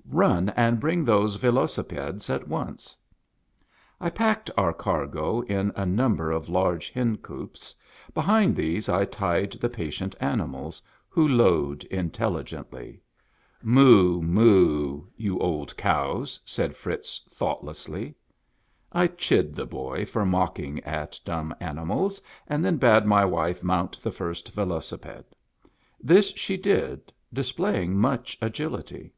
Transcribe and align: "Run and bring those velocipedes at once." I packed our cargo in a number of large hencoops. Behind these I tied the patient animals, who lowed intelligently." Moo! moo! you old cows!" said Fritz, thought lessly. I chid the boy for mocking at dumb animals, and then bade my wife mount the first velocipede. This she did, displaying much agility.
"Run 0.24 0.48
and 0.56 0.80
bring 0.80 1.04
those 1.04 1.34
velocipedes 1.36 2.30
at 2.30 2.48
once." 2.48 2.96
I 4.00 4.08
packed 4.08 4.50
our 4.56 4.72
cargo 4.72 5.42
in 5.42 5.70
a 5.76 5.84
number 5.84 6.30
of 6.30 6.48
large 6.48 6.88
hencoops. 6.94 7.74
Behind 8.14 8.56
these 8.56 8.88
I 8.88 9.04
tied 9.04 9.52
the 9.52 9.68
patient 9.68 10.14
animals, 10.18 10.80
who 11.10 11.28
lowed 11.28 11.84
intelligently." 11.90 13.02
Moo! 13.62 14.22
moo! 14.22 15.04
you 15.14 15.38
old 15.38 15.76
cows!" 15.76 16.40
said 16.56 16.74
Fritz, 16.74 17.20
thought 17.30 17.62
lessly. 17.62 18.14
I 18.92 19.08
chid 19.08 19.54
the 19.54 19.66
boy 19.66 20.06
for 20.06 20.24
mocking 20.24 20.80
at 20.84 21.20
dumb 21.22 21.54
animals, 21.60 22.22
and 22.46 22.64
then 22.64 22.78
bade 22.78 23.04
my 23.04 23.26
wife 23.26 23.62
mount 23.62 24.02
the 24.02 24.10
first 24.10 24.54
velocipede. 24.54 25.26
This 26.00 26.28
she 26.30 26.56
did, 26.56 27.12
displaying 27.30 27.94
much 27.98 28.38
agility. 28.40 29.12